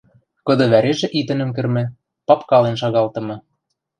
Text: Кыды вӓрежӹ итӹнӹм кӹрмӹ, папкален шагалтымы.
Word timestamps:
Кыды 0.47 0.65
вӓрежӹ 0.71 1.07
итӹнӹм 1.19 1.51
кӹрмӹ, 1.55 1.83
папкален 2.27 2.75
шагалтымы. 2.81 3.35